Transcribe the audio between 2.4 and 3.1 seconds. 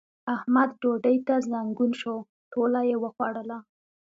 ټوله يې